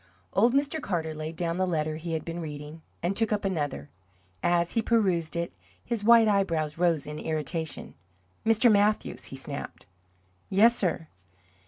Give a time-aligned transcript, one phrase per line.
[0.33, 0.81] Old Mr.
[0.81, 3.91] Carter laid down the letter he had been reading, and took up another.
[4.41, 5.53] As he perused it
[5.85, 7.93] his white eyebrows rose in irritation.
[8.43, 8.71] "Mr.
[8.71, 9.85] Mathews!" he snapped.
[10.49, 11.07] "Yes, sir?"